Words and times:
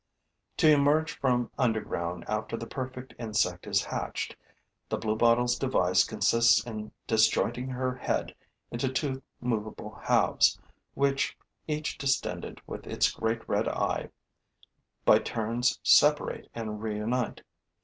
To 0.57 0.67
emerge 0.67 1.11
from 1.19 1.51
underground 1.59 2.25
after 2.27 2.57
the 2.57 2.65
perfect 2.65 3.13
insect 3.19 3.67
is 3.67 3.83
hatched, 3.85 4.35
the 4.89 4.97
bluebottle's 4.97 5.59
device 5.59 6.03
consists 6.03 6.65
in 6.65 6.91
disjointing 7.05 7.67
her 7.69 7.93
head 7.97 8.33
into 8.71 8.89
two 8.89 9.21
movable 9.39 9.99
halves, 10.01 10.57
which, 10.95 11.37
each 11.67 11.99
distended 11.99 12.61
with 12.65 12.87
its 12.87 13.11
great 13.11 13.47
red 13.47 13.67
eye, 13.67 14.09
by 15.05 15.19
turns 15.19 15.79
separate 15.83 16.49
and 16.55 16.81
reunite. 16.81 17.43